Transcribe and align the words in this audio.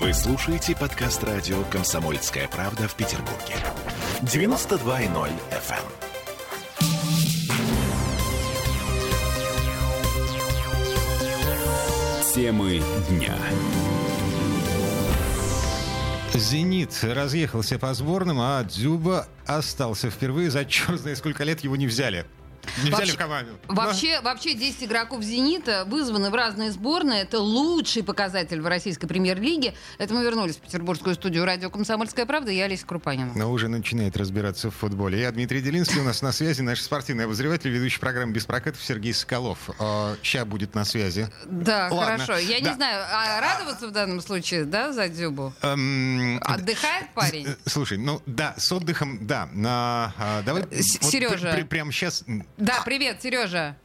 Вы 0.00 0.14
слушаете 0.14 0.74
подкаст 0.74 1.22
радио 1.24 1.62
«Комсомольская 1.64 2.48
правда» 2.48 2.88
в 2.88 2.94
Петербурге. 2.94 3.54
92.0 4.22 5.30
FM. 5.50 5.82
Темы 12.34 12.82
дня. 13.10 13.36
«Зенит» 16.32 16.98
разъехался 17.02 17.78
по 17.78 17.92
сборным, 17.92 18.40
а 18.40 18.64
Дзюба 18.64 19.26
остался 19.44 20.08
впервые 20.08 20.50
за 20.50 20.64
черт 20.64 20.98
знает 20.98 21.18
сколько 21.18 21.44
лет 21.44 21.60
его 21.60 21.76
не 21.76 21.86
взяли. 21.86 22.24
Не 22.78 22.82
взяли 22.90 22.92
Вообще- 22.92 23.12
в 23.12 23.16
команду. 23.16 23.52
Вообще, 23.68 24.20
вообще 24.20 24.54
10 24.54 24.84
игроков 24.84 25.22
«Зенита» 25.22 25.84
вызваны 25.86 26.30
в 26.30 26.34
разные 26.34 26.70
сборные. 26.70 27.22
Это 27.22 27.40
лучший 27.40 28.02
показатель 28.02 28.60
в 28.60 28.66
российской 28.66 29.06
премьер-лиге. 29.06 29.74
Это 29.98 30.14
мы 30.14 30.22
вернулись 30.22 30.56
в 30.56 30.60
петербургскую 30.60 31.14
студию 31.14 31.44
радио 31.44 31.70
«Комсомольская 31.70 32.26
правда». 32.26 32.50
Я 32.50 32.64
Олеся 32.66 32.86
Крупанина. 32.86 33.32
Но 33.34 33.50
уже 33.50 33.68
начинает 33.68 34.16
разбираться 34.16 34.70
в 34.70 34.74
футболе. 34.76 35.20
Я 35.20 35.30
Дмитрий 35.32 35.60
Делинский, 35.60 36.00
у 36.00 36.04
нас 36.04 36.22
на 36.22 36.32
связи 36.32 36.60
наш 36.62 36.80
спортивный 36.80 37.24
обозреватель, 37.24 37.70
ведущий 37.70 37.98
программы 37.98 38.32
«Без 38.32 38.46
прокатов» 38.46 38.82
Сергей 38.82 39.14
Соколов. 39.14 39.58
Сейчас 40.22 40.44
будет 40.46 40.74
на 40.74 40.84
связи. 40.84 41.28
Да, 41.46 41.88
Ладно. 41.90 42.24
хорошо. 42.24 42.36
Я 42.38 42.60
Да. 42.60 42.68
не 42.70 42.74
знаю, 42.76 43.04
а 43.10 43.40
радоваться 43.40 43.88
в 43.88 43.90
данном 43.90 44.20
случае, 44.20 44.64
да, 44.64 44.92
за 44.92 45.08
Дзюбу? 45.08 45.52
Эм, 45.62 46.38
Отдыхает 46.42 47.12
парень? 47.14 47.48
Слушай, 47.66 47.98
ну 47.98 48.22
да, 48.26 48.54
с 48.58 48.70
отдыхом, 48.72 49.26
да. 49.26 49.48
На, 49.52 50.14
а, 50.18 50.42
давай 50.42 50.62
вот 50.62 50.72
Сережа. 50.74 51.48
пр- 51.48 51.56
пр- 51.56 51.66
прямо 51.66 51.92
сейчас... 51.92 52.24
Да, 52.56 52.74
привет, 52.84 53.22
Сережа. 53.22 53.76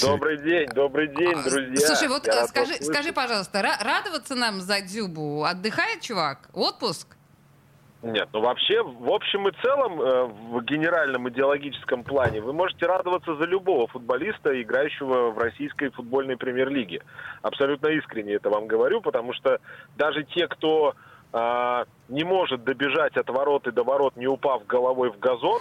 Добрый 0.00 0.38
день, 0.38 0.68
добрый 0.68 1.08
день, 1.08 1.34
А, 1.36 1.42
друзья. 1.42 1.86
Слушай, 1.86 2.08
вот 2.08 2.26
Я 2.26 2.44
э, 2.44 2.46
скажи, 2.46 2.74
скажи, 2.82 3.12
пожалуйста, 3.12 3.60
ра- 3.60 3.84
радоваться 3.84 4.34
нам 4.34 4.60
за 4.60 4.80
Дзюбу? 4.80 5.44
Отдыхает 5.44 6.00
чувак? 6.00 6.48
Отпуск? 6.54 7.08
Нет, 8.02 8.28
ну 8.32 8.40
вообще, 8.40 8.82
в 8.82 9.10
общем 9.10 9.46
и 9.48 9.52
целом, 9.62 10.00
э, 10.00 10.24
в 10.24 10.62
генеральном 10.64 11.28
идеологическом 11.28 12.04
плане, 12.04 12.40
вы 12.40 12.52
можете 12.54 12.86
радоваться 12.86 13.36
за 13.36 13.44
любого 13.44 13.86
футболиста, 13.86 14.60
играющего 14.60 15.30
в 15.30 15.38
российской 15.38 15.90
футбольной 15.90 16.36
премьер-лиге. 16.38 17.02
Абсолютно 17.42 17.88
искренне 17.88 18.34
это 18.34 18.48
вам 18.48 18.66
говорю, 18.66 19.02
потому 19.02 19.34
что 19.34 19.60
даже 19.96 20.24
те, 20.24 20.48
кто 20.48 20.94
а, 21.34 21.84
не 22.08 22.24
может 22.24 22.64
добежать 22.64 23.16
от 23.16 23.28
ворот 23.28 23.66
и 23.66 23.70
до 23.70 23.84
ворот, 23.84 24.16
не 24.16 24.26
упав 24.26 24.66
головой 24.66 25.10
в 25.10 25.18
газон, 25.18 25.60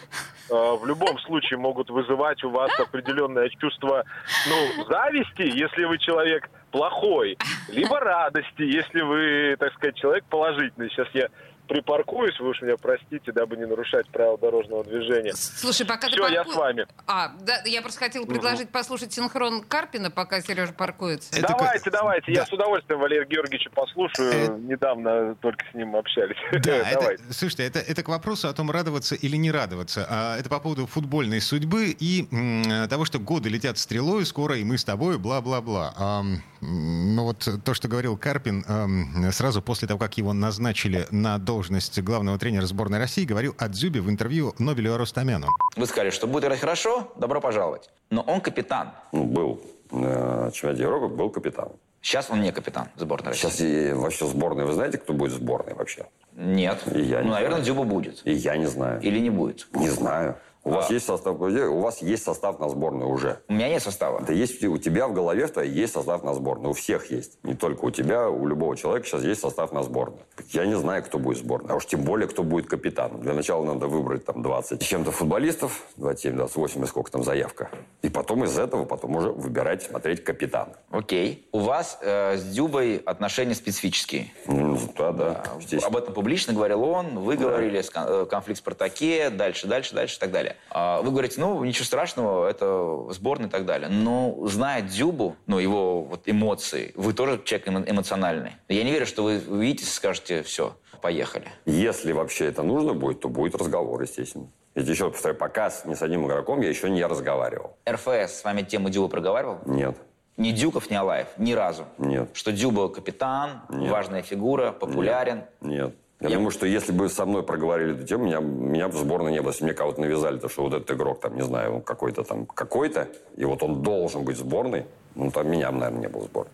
в 0.49 0.85
любом 0.85 1.19
случае 1.19 1.59
могут 1.59 1.89
вызывать 1.89 2.43
у 2.43 2.49
вас 2.49 2.71
определенное 2.79 3.49
чувство 3.49 4.03
ну, 4.47 4.85
зависти, 4.85 5.43
если 5.43 5.85
вы 5.85 5.97
человек 5.97 6.49
плохой, 6.71 7.37
либо 7.69 7.99
радости, 7.99 8.61
если 8.61 9.01
вы, 9.01 9.55
так 9.59 9.73
сказать, 9.73 9.95
человек 9.95 10.23
положительный. 10.25 10.89
Сейчас 10.89 11.07
я 11.13 11.27
припаркуюсь, 11.71 12.37
вы 12.39 12.49
уж 12.49 12.61
меня 12.61 12.75
простите, 12.75 13.31
дабы 13.31 13.55
не 13.55 13.65
нарушать 13.65 14.07
правила 14.09 14.37
дорожного 14.37 14.83
движения. 14.83 15.33
Слушай, 15.33 15.85
пока 15.85 16.07
ты 16.09 16.13
Все, 16.15 16.27
я 16.27 16.39
парку- 16.43 16.51
с 16.51 16.55
вами. 16.57 16.85
А, 17.07 17.29
да, 17.41 17.61
я 17.65 17.81
просто 17.81 17.99
хотела 17.99 18.25
предложить 18.25 18.69
послушать 18.69 19.13
синхрон 19.13 19.63
Карпина, 19.63 20.11
пока 20.11 20.41
Сережа 20.41 20.73
паркуется. 20.73 21.29
Это 21.33 21.47
давайте, 21.57 21.83
как- 21.85 21.93
давайте, 21.93 22.25
да. 22.33 22.41
я 22.41 22.45
с 22.45 22.51
удовольствием 22.51 22.99
Валерия 22.99 23.25
Георгиевича 23.25 23.69
послушаю. 23.69 24.31
Э, 24.33 24.57
Недавно 24.59 25.35
только 25.35 25.63
с 25.71 25.73
ним 25.73 25.95
общались. 25.95 26.35
Да, 26.61 26.75
это, 26.91 27.17
слушайте, 27.33 27.63
это, 27.65 27.79
это 27.79 28.03
к 28.03 28.09
вопросу 28.09 28.49
о 28.49 28.53
том, 28.53 28.69
радоваться 28.69 29.15
или 29.15 29.37
не 29.37 29.49
радоваться. 29.49 30.05
А, 30.09 30.37
это 30.37 30.49
по 30.49 30.59
поводу 30.59 30.87
футбольной 30.87 31.39
судьбы 31.39 31.95
и 31.97 32.27
м, 32.31 32.89
того, 32.89 33.05
что 33.05 33.19
годы 33.19 33.47
летят 33.49 33.77
стрелой, 33.77 34.25
скоро 34.25 34.57
и 34.57 34.63
мы 34.65 34.77
с 34.77 34.83
тобой, 34.83 35.17
бла-бла-бла. 35.17 35.93
А, 35.97 36.23
ну 36.59 37.23
вот 37.23 37.47
то, 37.63 37.73
что 37.73 37.87
говорил 37.87 38.17
Карпин 38.17 38.65
ам, 38.67 39.31
сразу 39.31 39.61
после 39.61 39.87
того, 39.87 39.99
как 39.99 40.17
его 40.17 40.33
назначили 40.33 41.07
на 41.11 41.37
должность 41.37 41.60
главного 42.01 42.37
тренера 42.37 42.65
сборной 42.65 42.99
России, 42.99 43.25
говорил 43.25 43.55
о 43.57 43.67
Дзюбе 43.67 44.01
в 44.01 44.09
интервью 44.09 44.53
Нобелю 44.59 44.93
Арустамяну. 44.93 45.47
Вы 45.75 45.85
сказали, 45.85 46.09
что 46.09 46.27
будет 46.27 46.45
играть 46.45 46.59
хорошо, 46.59 47.11
добро 47.15 47.41
пожаловать. 47.41 47.89
Но 48.09 48.21
он 48.21 48.41
капитан. 48.41 48.91
Ну, 49.11 49.25
был 49.25 49.61
на 49.91 50.51
чемпионате 50.51 50.83
Европы, 50.83 51.07
был 51.07 51.29
капитаном. 51.29 51.73
Сейчас 52.01 52.31
он 52.31 52.41
не 52.41 52.51
капитан 52.51 52.87
сборной 52.95 53.29
России. 53.29 53.41
Сейчас 53.47 53.61
и 53.61 53.93
вообще 53.93 54.25
сборная, 54.25 54.65
вы 54.65 54.73
знаете, 54.73 54.97
кто 54.97 55.13
будет 55.13 55.33
в 55.33 55.35
сборной 55.35 55.75
вообще? 55.75 56.07
Нет. 56.35 56.81
И 56.93 57.01
я 57.01 57.19
не 57.21 57.27
ну, 57.27 57.33
наверное, 57.33 57.61
знаю. 57.61 57.63
Дзюба 57.63 57.83
будет. 57.83 58.21
И 58.25 58.33
я 58.33 58.57
не 58.57 58.65
знаю. 58.65 58.99
Или 59.01 59.19
не 59.19 59.29
будет. 59.29 59.67
Не 59.73 59.89
знаю. 59.89 60.37
У 60.63 60.69
вас 60.69 60.89
А. 60.89 60.93
есть 60.93 61.05
состав, 61.07 61.39
у 61.39 61.79
вас 61.79 62.01
есть 62.03 62.23
состав 62.23 62.59
на 62.59 62.69
сборную 62.69 63.09
уже. 63.09 63.39
У 63.47 63.53
меня 63.53 63.67
нет 63.69 63.81
состава. 63.81 64.19
Это 64.21 64.31
есть 64.33 64.63
у 64.63 64.77
тебя 64.77 65.07
в 65.07 65.13
голове, 65.13 65.47
что 65.47 65.61
есть 65.61 65.93
состав 65.93 66.23
на 66.23 66.35
сборную. 66.35 66.69
У 66.69 66.73
всех 66.73 67.09
есть. 67.09 67.39
Не 67.43 67.55
только 67.55 67.85
у 67.85 67.89
тебя, 67.91 68.29
у 68.29 68.45
любого 68.45 68.77
человека 68.77 69.07
сейчас 69.07 69.23
есть 69.23 69.41
состав 69.41 69.71
на 69.71 69.81
сборную. 69.81 70.21
Я 70.51 70.65
не 70.65 70.75
знаю, 70.77 71.03
кто 71.03 71.17
будет 71.17 71.39
сборной. 71.39 71.71
А 71.71 71.75
уж 71.75 71.85
тем 71.87 72.03
более, 72.03 72.27
кто 72.27 72.43
будет 72.43 72.67
капитаном. 72.67 73.21
Для 73.21 73.33
начала 73.33 73.65
надо 73.65 73.87
выбрать 73.87 74.23
там 74.25 74.43
20 74.43 74.83
с 74.83 74.85
чем-то 74.85 75.11
футболистов. 75.11 75.83
27, 75.97 76.35
28, 76.35 76.83
и 76.83 76.87
сколько 76.87 77.11
там 77.11 77.23
заявка. 77.23 77.69
И 78.03 78.09
потом 78.09 78.43
из 78.43 78.57
этого 78.59 78.85
потом 78.85 79.15
уже 79.15 79.31
выбирать, 79.31 79.81
смотреть 79.83 80.23
капитана. 80.23 80.73
Окей. 80.91 81.47
У 81.51 81.59
вас 81.59 81.97
э, 82.01 82.37
с 82.37 82.43
Дзюбой 82.43 82.97
отношения 82.97 83.55
специфические. 83.55 84.31
Ну, 84.45 84.77
да, 84.95 85.11
да. 85.11 85.43
естественно. 85.57 85.87
Об 85.87 85.97
этом 85.97 86.13
публично 86.13 86.53
говорил 86.53 86.83
он, 86.83 87.19
вы 87.19 87.35
говорили, 87.35 87.79
ска- 87.79 88.23
э, 88.23 88.25
конфликт 88.27 88.59
в 88.59 88.61
Спартаке, 88.61 89.29
дальше, 89.31 89.65
дальше, 89.65 89.95
дальше 89.95 90.17
и 90.17 90.19
так 90.19 90.31
далее. 90.31 90.50
А 90.69 91.01
Вы 91.01 91.11
говорите, 91.11 91.39
ну, 91.39 91.63
ничего 91.63 91.85
страшного, 91.85 92.47
это 92.49 93.11
сборная 93.13 93.47
и 93.47 93.51
так 93.51 93.65
далее. 93.65 93.89
Но 93.89 94.37
зная 94.47 94.81
Дзюбу, 94.81 95.35
ну, 95.47 95.59
его 95.59 96.03
вот 96.03 96.21
эмоции, 96.25 96.91
вы 96.95 97.13
тоже 97.13 97.41
человек 97.43 97.67
эмо- 97.67 97.89
эмоциональный. 97.89 98.51
Я 98.69 98.83
не 98.83 98.91
верю, 98.91 99.05
что 99.05 99.23
вы 99.23 99.41
увидите 99.47 99.83
и 99.83 99.87
скажете, 99.87 100.43
все, 100.43 100.75
поехали. 101.01 101.47
Если 101.65 102.11
вообще 102.11 102.45
это 102.45 102.63
нужно 102.63 102.93
будет, 102.93 103.19
то 103.21 103.29
будет 103.29 103.55
разговор, 103.55 104.01
естественно. 104.01 104.47
Тебе 104.75 104.91
еще 104.91 105.09
повторяю, 105.11 105.37
пока 105.37 105.69
с- 105.69 105.85
ни 105.85 105.93
с 105.95 106.01
одним 106.01 106.25
игроком 106.27 106.61
я 106.61 106.69
еще 106.69 106.89
не 106.89 107.03
разговаривал. 107.05 107.75
РФС 107.89 108.39
с 108.39 108.43
вами 108.43 108.61
тему 108.61 108.89
Дзюба 108.89 109.07
проговаривал? 109.09 109.59
Нет, 109.65 109.97
Ни 110.37 110.51
Дюков, 110.51 110.89
ни 110.89 110.95
Алаев, 110.95 111.27
ни 111.37 111.51
разу. 111.53 111.85
нет, 111.97 112.29
Что 112.33 112.51
Дзюба 112.53 112.87
капитан, 112.87 113.63
Нет. 113.69 113.91
важная 113.91 114.21
фигура, 114.21 114.71
популярен. 114.71 115.43
нет. 115.59 115.93
Я, 116.21 116.29
Я- 116.29 116.35
думаю, 116.35 116.51
что 116.51 116.65
если 116.67 116.91
бы 116.91 117.09
со 117.09 117.25
мной 117.25 117.43
проговорили 117.43 117.95
эту 117.95 118.05
тему, 118.05 118.25
меня, 118.25 118.39
меня 118.39 118.87
бы 118.87 118.93
в 118.93 118.97
сборной 118.97 119.31
не 119.31 119.41
было. 119.41 119.51
Если 119.51 119.63
мне 119.65 119.73
кого-то 119.73 120.01
навязали, 120.01 120.37
то 120.37 120.49
что 120.49 120.63
вот 120.63 120.73
этот 120.73 120.91
игрок, 120.91 121.19
там, 121.21 121.35
не 121.35 121.41
знаю, 121.43 121.75
он 121.77 121.81
какой-то 121.81 122.23
там, 122.23 122.45
какой-то, 122.45 123.07
и 123.35 123.43
вот 123.45 123.63
он 123.63 123.81
должен 123.81 124.23
быть 124.23 124.37
в 124.37 124.39
сборной, 124.39 124.85
ну, 125.15 125.31
там 125.31 125.49
меня, 125.49 125.71
бы, 125.71 125.79
наверное, 125.79 126.01
не 126.01 126.07
было 126.09 126.21
в 126.21 126.25
сборной. 126.25 126.51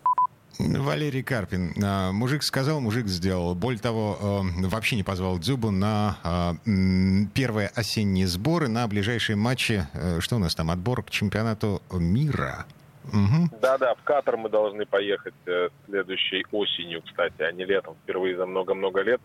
Валерий 0.58 1.22
Карпин. 1.22 1.72
А, 1.84 2.10
Мужик 2.10 2.42
сказал, 2.42 2.80
мужик 2.80 3.06
сделал. 3.06 3.54
Более 3.54 3.78
того, 3.80 4.18
э, 4.20 4.66
вообще 4.66 4.96
не 4.96 5.04
позвал 5.04 5.38
Дзюбу 5.38 5.70
на 5.70 6.18
а, 6.24 6.54
первые 7.34 7.68
осенние 7.76 8.26
сборы, 8.26 8.66
на 8.66 8.88
ближайшие 8.88 9.36
матчи. 9.36 9.86
Э, 9.94 10.18
Что 10.20 10.34
у 10.36 10.38
нас 10.40 10.56
там? 10.56 10.70
Отбор 10.72 11.04
к 11.04 11.10
чемпионату 11.10 11.80
мира. 11.92 12.66
Мгм. 13.12 13.50
Да-да, 13.62 13.94
в 13.94 14.02
Катар 14.02 14.36
мы 14.36 14.48
должны 14.48 14.84
поехать 14.84 15.34
э, 15.46 15.68
следующей 15.86 16.44
осенью, 16.50 17.02
кстати, 17.06 17.40
а 17.42 17.52
не 17.52 17.64
летом. 17.64 17.94
Впервые 18.02 18.36
за 18.36 18.44
много-много 18.46 19.02
лет 19.02 19.20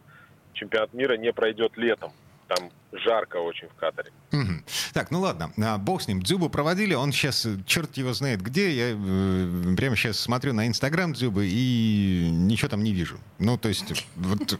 чемпионат 0.54 0.94
мира 0.94 1.18
не 1.18 1.32
пройдет 1.34 1.78
летом. 1.78 2.12
Там 2.48 2.70
жарко 2.94 3.38
очень 3.38 3.68
в 3.70 3.76
Катаре. 3.76 4.12
Мгм. 4.32 4.64
Так, 4.94 5.12
ну 5.12 5.20
ладно, 5.20 5.52
а, 5.64 5.78
бог 5.78 6.02
с 6.02 6.08
ним. 6.08 6.22
Дзюбу 6.22 6.50
проводили, 6.50 6.94
он 6.94 7.12
сейчас, 7.12 7.46
э, 7.46 7.58
черт 7.66 7.96
его 7.98 8.14
знает 8.14 8.42
где. 8.42 8.70
Я 8.72 8.92
э, 8.92 9.76
прямо 9.76 9.96
сейчас 9.96 10.20
смотрю 10.20 10.54
на 10.54 10.68
Инстаграм 10.68 11.14
Дзюбы 11.14 11.48
и 11.48 12.30
ничего 12.32 12.70
там 12.70 12.84
не 12.84 12.94
вижу. 12.94 13.18
Ну, 13.40 13.58
то 13.58 13.70
есть, 13.70 14.06
вот, 14.16 14.60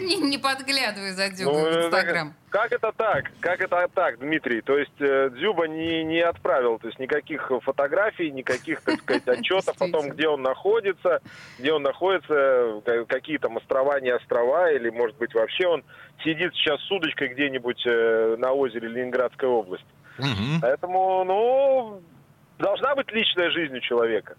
Не, 0.00 0.38
подглядывай 0.38 1.12
за 1.12 1.28
Дзюбой 1.30 1.54
Ну, 1.54 1.60
в 1.60 1.66
это 1.66 1.86
Инстаграм. 1.86 2.34
Как 2.50 2.72
это 2.72 2.92
так? 2.96 3.30
Как 3.40 3.60
это 3.60 3.88
так, 3.94 4.18
Дмитрий? 4.20 4.62
То 4.62 4.78
есть 4.78 4.98
э, 5.00 5.30
Дзюба 5.34 5.68
не, 5.68 6.02
не 6.04 6.20
отправил, 6.20 6.78
то 6.78 6.86
есть 6.86 6.98
никаких 6.98 7.50
фотографий, 7.62 8.30
никаких, 8.30 8.80
так 8.80 9.00
сказать, 9.00 9.28
отчетов 9.28 9.76
о 9.80 9.88
том, 9.90 10.08
где 10.10 10.28
он 10.28 10.40
находится, 10.42 11.20
где 11.58 11.72
он 11.72 11.82
находится, 11.82 12.80
ка- 12.86 13.04
какие 13.04 13.36
там 13.36 13.58
острова, 13.58 14.00
не 14.00 14.10
острова, 14.10 14.72
или, 14.72 14.88
может 14.88 15.16
быть, 15.18 15.34
вообще 15.34 15.66
он 15.66 15.84
сидит 16.24 16.54
сейчас 16.54 16.80
с 16.82 16.90
удочкой 16.90 17.28
где-нибудь 17.48 17.82
э, 17.86 18.36
на 18.38 18.52
озере 18.52 18.88
Ленинградской 18.88 19.48
области. 19.48 19.86
мгм. 20.18 20.60
Поэтому, 20.60 21.24
ну, 21.24 22.02
должна 22.58 22.94
быть 22.94 23.10
личная 23.12 23.50
жизнь 23.50 23.76
у 23.76 23.80
человека. 23.80 24.36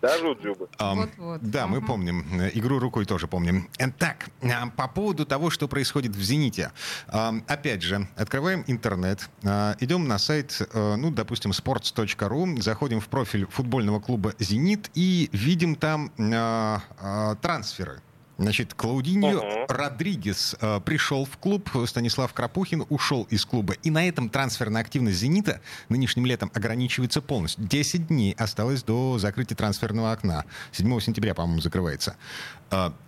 Даже 0.00 0.26
у 0.26 0.34
Дзюбы. 0.34 0.66
Ам, 0.78 0.96
Вот-вот. 1.00 1.40
Да, 1.42 1.66
мы 1.66 1.82
помним. 1.82 2.24
Игру 2.54 2.78
рукой 2.78 3.04
тоже 3.04 3.26
помним. 3.26 3.68
Э, 3.78 3.90
Так, 3.90 4.30
а, 4.42 4.70
по 4.74 4.88
поводу 4.88 5.26
того, 5.26 5.50
что 5.50 5.68
происходит 5.68 6.12
в 6.12 6.22
«Зените». 6.22 6.72
Ам, 7.08 7.44
Опять 7.46 7.82
же, 7.82 8.08
открываем 8.16 8.64
интернет, 8.66 9.28
а, 9.44 9.76
идем 9.78 10.08
на 10.08 10.16
сайт, 10.18 10.58
э, 10.72 10.94
ну, 10.96 11.10
допустим, 11.10 11.50
sports.ru, 11.50 12.62
заходим 12.62 13.00
в 13.00 13.08
профиль 13.08 13.46
футбольного 13.46 14.00
клуба 14.00 14.32
«Зенит» 14.38 14.90
и 14.94 15.28
видим 15.32 15.74
там 15.74 16.10
а, 16.18 16.80
а, 16.98 17.34
трансферы. 17.36 18.00
Значит, 18.40 18.72
Клаудиньо 18.72 19.32
Мгм. 19.32 19.66
Родригес 19.68 20.56
э, 20.60 20.80
пришел 20.82 21.26
в 21.26 21.36
клуб, 21.36 21.68
Станислав 21.86 22.32
Крапухин 22.32 22.84
ушел 22.88 23.26
из 23.28 23.44
клуба. 23.44 23.74
И 23.82 23.90
на 23.90 24.08
этом 24.08 24.30
трансферная 24.30 24.80
активность 24.80 25.18
«Зенита» 25.18 25.60
нынешним 25.90 26.24
летом 26.24 26.50
ограничивается 26.54 27.20
полностью. 27.20 27.64
10 27.66 28.06
дней 28.06 28.34
осталось 28.38 28.82
до 28.82 29.18
закрытия 29.18 29.56
трансферного 29.56 30.10
окна. 30.12 30.46
7 30.72 31.00
сентября, 31.00 31.34
по-моему, 31.34 31.60
закрывается. 31.60 32.16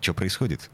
что 0.01 0.13
происходит? 0.13 0.69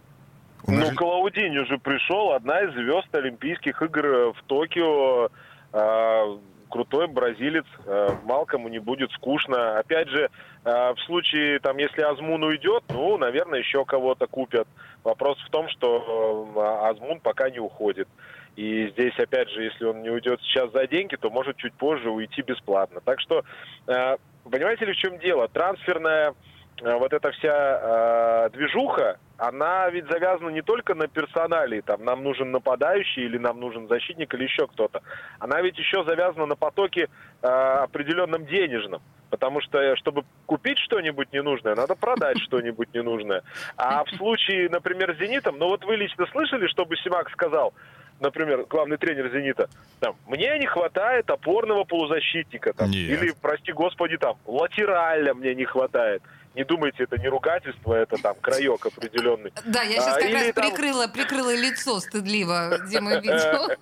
У 0.65 0.71
Ну, 0.71 0.85
же- 0.87 0.93
Клаудиньо 0.95 1.63
же 1.65 1.77
пришел, 1.77 2.33
одна 2.33 2.59
из 2.61 2.73
звезд 2.73 3.07
Олимпийских 3.15 3.81
игр 3.81 4.05
э, 4.05 4.33
в 4.33 4.43
Токио. 4.47 5.29
Э, 5.71 6.37
Крутой 6.69 7.07
бразилец, 7.07 7.65
э, 7.85 8.09
Малкому 8.23 8.69
не 8.69 8.79
будет 8.79 9.11
скучно. 9.11 9.79
Опять 9.79 10.09
же, 10.09 10.29
э, 10.63 10.93
в 10.93 10.99
случае, 11.05 11.59
там, 11.59 11.77
если 11.77 12.01
Азмун 12.01 12.43
уйдет, 12.43 12.83
ну, 12.89 13.17
наверное, 13.17 13.59
еще 13.59 13.85
кого-то 13.85 14.27
купят. 14.27 14.67
Вопрос 15.03 15.37
в 15.39 15.49
том, 15.49 15.67
что 15.69 16.47
э, 16.55 16.89
Азмун 16.89 17.19
пока 17.19 17.49
не 17.49 17.59
уходит. 17.59 18.07
И 18.55 18.89
здесь, 18.89 19.17
опять 19.17 19.49
же, 19.49 19.63
если 19.63 19.85
он 19.85 20.01
не 20.03 20.09
уйдет 20.09 20.41
сейчас 20.41 20.71
за 20.71 20.85
деньги, 20.85 21.15
то 21.15 21.29
может 21.29 21.57
чуть 21.57 21.73
позже 21.73 22.09
уйти 22.09 22.41
бесплатно. 22.41 22.99
Так 22.99 23.21
что, 23.21 23.43
понимаете 23.85 24.85
ли, 24.85 24.91
в 24.91 24.97
чем 24.97 25.17
дело? 25.19 25.47
Трансферная 25.47 26.33
вот 26.81 27.13
эта 27.13 27.31
вся 27.31 28.45
э, 28.45 28.49
движуха, 28.51 29.17
она 29.37 29.89
ведь 29.89 30.07
завязана 30.07 30.49
не 30.49 30.61
только 30.61 30.95
на 30.95 31.07
персоналии, 31.07 31.81
там, 31.81 32.03
нам 32.03 32.23
нужен 32.23 32.51
нападающий 32.51 33.23
или 33.23 33.37
нам 33.37 33.59
нужен 33.59 33.87
защитник 33.87 34.33
или 34.33 34.43
еще 34.43 34.67
кто-то. 34.67 35.01
Она 35.39 35.61
ведь 35.61 35.77
еще 35.77 36.03
завязана 36.03 36.45
на 36.45 36.55
потоке 36.55 37.07
э, 37.41 37.47
определенном 37.47 38.45
денежном. 38.45 39.01
Потому 39.29 39.61
что, 39.61 39.79
э, 39.79 39.95
чтобы 39.95 40.23
купить 40.45 40.79
что-нибудь 40.79 41.31
ненужное, 41.31 41.75
надо 41.75 41.95
продать 41.95 42.39
что-нибудь 42.41 42.93
ненужное. 42.93 43.43
А 43.77 44.03
в 44.03 44.09
случае, 44.11 44.69
например, 44.69 45.15
с 45.15 45.19
«Зенитом», 45.19 45.57
ну 45.57 45.67
вот 45.67 45.83
вы 45.85 45.95
лично 45.95 46.25
слышали, 46.27 46.67
чтобы 46.67 46.97
Симак 46.97 47.29
сказал, 47.31 47.73
например, 48.19 48.65
главный 48.69 48.97
тренер 48.97 49.31
«Зенита», 49.31 49.69
там, 49.99 50.15
мне 50.27 50.57
не 50.59 50.65
хватает 50.65 51.29
опорного 51.29 51.83
полузащитника, 51.83 52.73
там, 52.73 52.89
Нет. 52.89 53.09
или, 53.09 53.33
прости 53.41 53.71
господи, 53.71 54.17
там, 54.17 54.37
латераля 54.45 55.33
мне 55.33 55.55
не 55.55 55.65
хватает. 55.65 56.23
Не 56.55 56.63
думайте, 56.63 57.03
это 57.03 57.17
не 57.17 57.27
ругательство, 57.27 57.93
это 57.93 58.17
там 58.21 58.35
краек 58.41 58.83
определенный. 58.85 59.53
Да, 59.65 59.83
я 59.83 60.01
сейчас 60.01 60.17
А, 60.17 60.19
как 60.19 60.33
раз 60.33 60.51
там- 60.53 60.71
прикрыла, 60.71 61.07
прикрыла 61.07 61.55
лицо 61.55 61.99
стыдливо 61.99 62.79
Дима 62.89 63.15
видео. 63.21 63.75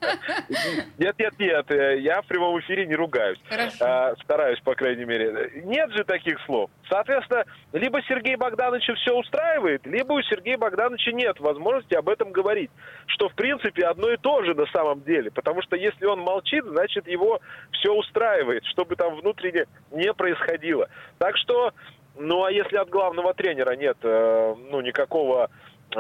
Нет, 0.98 1.16
нет, 1.18 1.34
нет, 1.40 1.72
э, 1.72 2.00
я 2.00 2.22
в 2.22 2.26
прямом 2.28 2.60
эфире 2.60 2.86
не 2.86 2.96
ругаюсь. 2.96 3.40
Хорошо. 3.50 3.78
А, 3.80 4.16
стараюсь, 4.24 4.60
по 4.62 4.76
крайней 4.76 5.06
мере. 5.06 5.52
Нет 5.64 5.92
же 5.92 6.04
таких 6.04 6.40
слов. 6.46 6.70
Соответственно, 6.90 7.46
либо 7.74 8.02
Сергей 8.04 8.36
Богдановича 8.36 8.94
все 8.96 9.14
устраивает, 9.16 9.86
либо 9.86 10.14
у 10.14 10.22
Сергея 10.24 10.58
Богдановича 10.58 11.12
нет 11.12 11.40
возможности 11.40 11.94
об 11.96 12.10
этом 12.10 12.32
говорить. 12.32 12.72
Что, 13.08 13.30
в 13.30 13.34
принципе, 13.36 13.86
одно 13.86 14.10
и 14.12 14.18
то 14.18 14.44
же 14.44 14.54
на 14.54 14.66
самом 14.68 15.02
деле. 15.04 15.32
Потому 15.32 15.62
что 15.62 15.76
если 15.76 16.06
он 16.06 16.20
молчит, 16.20 16.64
значит, 16.66 17.08
его 17.08 17.40
все 17.72 17.94
устраивает, 17.94 18.66
что 18.66 18.86
бы 18.86 18.96
там 18.96 19.16
внутренне 19.16 19.66
не 19.92 20.14
происходило. 20.14 20.90
Так 21.18 21.38
что, 21.38 21.74
ну, 22.20 22.44
а 22.44 22.52
если 22.52 22.78
от 22.78 22.90
главного 22.90 23.34
тренера 23.34 23.76
нет, 23.76 23.98
э, 24.04 24.56
ну, 24.70 24.82
никакого 24.82 25.50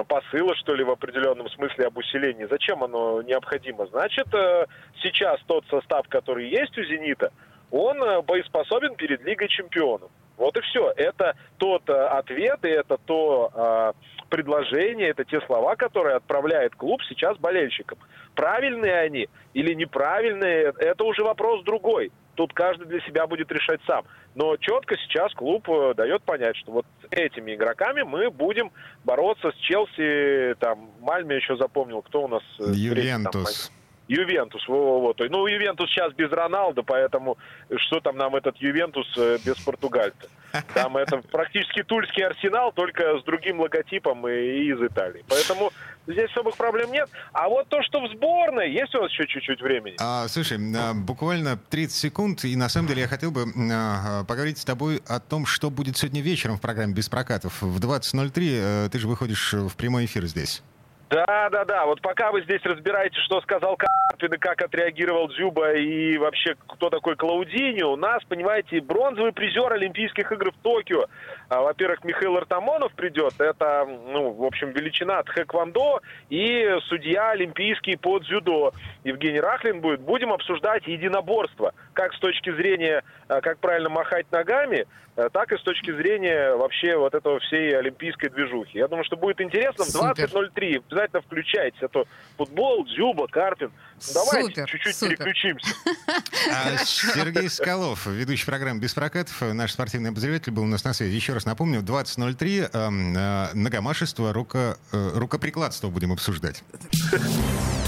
посыла, 0.07 0.55
что 0.55 0.75
ли, 0.75 0.83
в 0.83 0.91
определенном 0.91 1.49
смысле 1.49 1.87
об 1.87 1.97
усилении. 1.97 2.47
Зачем 2.49 2.83
оно 2.83 3.21
необходимо? 3.21 3.87
Значит, 3.87 4.27
э, 4.33 4.65
сейчас 5.01 5.39
тот 5.47 5.65
состав, 5.69 6.07
который 6.09 6.49
есть 6.49 6.77
у 6.77 6.83
«Зенита», 6.83 7.31
он 7.71 8.01
э, 8.01 8.21
боеспособен 8.21 8.95
перед 8.95 9.23
Лигой 9.23 9.47
чемпионов. 9.47 10.11
Вот 10.37 10.55
и 10.55 10.61
все. 10.61 10.93
Это 10.95 11.35
тот 11.57 11.89
э, 11.89 11.93
ответ, 11.93 12.59
и 12.63 12.69
это 12.69 12.97
то 13.05 13.51
э, 13.53 13.93
предложение, 14.29 15.09
это 15.09 15.25
те 15.25 15.41
слова, 15.41 15.75
которые 15.75 16.15
отправляет 16.15 16.75
клуб 16.75 17.01
сейчас 17.09 17.37
болельщикам. 17.37 17.97
Правильные 18.35 18.99
они 18.99 19.29
или 19.53 19.73
неправильные, 19.73 20.73
это 20.77 21.03
уже 21.03 21.23
вопрос 21.23 21.63
другой. 21.63 22.11
Тут 22.35 22.53
каждый 22.53 22.85
для 22.85 22.99
себя 23.01 23.25
будет 23.25 23.51
решать 23.51 23.81
сам. 23.87 24.05
Но 24.35 24.55
четко 24.57 24.95
сейчас 24.97 25.33
клуб 25.33 25.67
э, 25.69 25.95
дает 25.95 26.21
понять, 26.21 26.55
что 26.57 26.71
вот 26.71 26.85
с 27.01 27.07
этими 27.09 27.55
игроками 27.55 28.03
мы 28.03 28.29
будем 28.29 28.71
бороться 29.03 29.51
с 29.51 29.55
Челси, 29.55 30.55
там, 30.59 30.91
Мальме 30.99 31.37
еще 31.37 31.57
запомнил, 31.57 32.03
кто 32.03 32.25
у 32.25 32.27
нас... 32.27 32.43
э, 32.59 32.71
Ювентус. 32.73 33.71
Ювентус, 34.07 34.61
есть, 34.67 35.31
Ну, 35.31 35.47
Ювентус 35.47 35.89
сейчас 35.89 36.13
без 36.13 36.31
Роналда, 36.31 36.83
поэтому 36.83 37.37
что 37.75 37.99
там 37.99 38.17
нам 38.17 38.35
этот 38.35 38.57
Ювентус 38.57 39.07
э, 39.17 39.37
без 39.45 39.55
португальца? 39.57 40.29
Там 40.73 40.95
это 40.97 41.17
практически 41.17 41.83
тульский 41.83 42.25
арсенал, 42.25 42.71
только 42.71 43.19
с 43.19 43.23
другим 43.23 43.59
логотипом 43.59 44.27
и, 44.27 44.71
из 44.71 44.81
Италии. 44.81 45.23
Поэтому 45.27 45.71
здесь 46.07 46.29
особых 46.31 46.55
проблем 46.55 46.91
нет. 46.91 47.09
А 47.33 47.49
вот 47.49 47.67
то, 47.67 47.81
что 47.83 47.99
в 47.99 48.09
сборной, 48.13 48.71
есть 48.71 48.95
у 48.95 49.01
нас 49.01 49.11
еще 49.11 49.27
чуть-чуть 49.27 49.61
времени? 49.61 49.95
А, 49.99 50.27
слушай, 50.29 50.57
а, 50.57 50.93
буквально 50.93 51.57
30 51.69 51.95
секунд, 51.95 52.45
и 52.45 52.55
на 52.55 52.69
самом 52.69 52.87
деле 52.87 53.01
я 53.01 53.07
хотел 53.07 53.31
бы 53.31 53.45
а, 53.71 54.23
поговорить 54.23 54.57
с 54.57 54.65
тобой 54.65 55.01
о 55.07 55.19
том, 55.19 55.45
что 55.45 55.69
будет 55.69 55.97
сегодня 55.97 56.21
вечером 56.21 56.57
в 56.57 56.61
программе 56.61 56.93
«Без 56.93 57.09
прокатов». 57.09 57.61
В 57.61 57.79
20.03 57.79 58.85
э, 58.85 58.89
ты 58.89 58.99
же 58.99 59.07
выходишь 59.07 59.53
в 59.53 59.75
прямой 59.75 60.05
эфир 60.05 60.25
здесь. 60.25 60.63
Да, 61.09 61.49
да, 61.49 61.63
да. 61.63 61.85
Вот 61.85 62.01
пока 62.01 62.31
вы 62.31 62.41
здесь 62.43 62.61
разбираете, 62.63 63.19
что 63.21 63.39
сказал 63.41 63.77
Карпин 63.77 64.33
и 64.33 64.37
как 64.37 64.61
отреагировал 64.61 65.29
Дзюба 65.29 65.73
и 65.73 66.17
вообще 66.17 66.55
кто 66.67 66.89
такой 66.89 67.15
Клаудиньо, 67.15 67.93
у 67.93 67.95
нас, 67.95 68.23
понимаете, 68.25 68.81
бронзовый 68.81 69.31
призер 69.31 69.71
Олимпийских 69.71 70.29
игр 70.31 70.51
в 70.51 70.57
Токио. 70.61 71.05
А, 71.49 71.61
Во-первых, 71.61 72.03
Михаил 72.03 72.35
Артамонов 72.35 72.91
придет. 72.93 73.33
Это, 73.39 73.85
ну, 73.85 74.31
в 74.31 74.43
общем, 74.43 74.71
величина 74.71 75.23
тхэквондо 75.23 76.01
и 76.29 76.77
судья 76.87 77.31
олимпийский 77.31 77.95
по 77.95 78.19
дзюдо. 78.19 78.73
Евгений 79.05 79.39
Рахлин 79.39 79.79
будет. 79.79 80.01
Будем 80.01 80.33
обсуждать 80.33 80.85
единоборство. 80.87 81.73
Как 81.97 82.13
с 82.13 82.19
точки 82.19 82.55
зрения, 82.55 83.03
а, 83.27 83.41
как 83.41 83.57
правильно 83.57 83.89
махать 83.89 84.31
ногами, 84.31 84.85
а, 85.15 85.29
так 85.29 85.51
и 85.51 85.57
с 85.57 85.61
точки 85.63 85.91
зрения 85.91 86.55
вообще 86.55 86.95
вот 86.95 87.15
этого 87.15 87.39
всей 87.39 87.75
олимпийской 87.75 88.29
движухи. 88.29 88.77
Я 88.77 88.87
думаю, 88.87 89.03
что 89.03 89.17
будет 89.17 89.41
интересно. 89.41 89.83
В 89.83 89.87
Супер. 89.87 90.25
20.03 90.25 90.83
обязательно 90.87 91.21
включайтесь. 91.23 91.81
А 91.81 91.87
то 91.87 92.05
футбол, 92.37 92.85
Дзюба, 92.85 93.27
Карпин. 93.27 93.71
Ну, 93.95 94.13
Давайте 94.13 94.49
Супер, 94.49 94.69
чуть-чуть 94.69 94.95
супер. 94.95 95.17
переключимся. 95.17 95.73
А 96.53 96.77
Сергей 96.85 97.49
Скалов, 97.49 98.05
ведущий 98.05 98.45
программы 98.45 98.79
«Без 98.79 98.93
прокатов», 98.93 99.41
наш 99.41 99.71
спортивный 99.71 100.11
обозреватель, 100.11 100.51
был 100.51 100.63
у 100.63 100.67
нас 100.67 100.83
на 100.83 100.93
связи. 100.93 101.15
Еще 101.15 101.33
раз 101.33 101.45
напомню, 101.45 101.81
20.03 101.81 102.69
эм, 102.73 103.17
э, 103.17 103.49
многомашество, 103.55 104.33
руко, 104.33 104.77
э, 104.93 105.09
рукоприкладство 105.15 105.89
будем 105.89 106.11
обсуждать. 106.11 106.63